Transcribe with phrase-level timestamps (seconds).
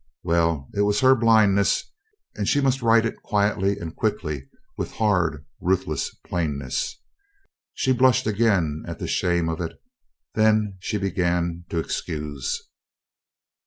[0.23, 1.91] Well, it was her blindness,
[2.35, 6.97] and she must right it quietly and quickly with hard ruthless plainness.
[7.75, 9.79] She blushed again at the shame of it;
[10.33, 12.63] then she began to excuse.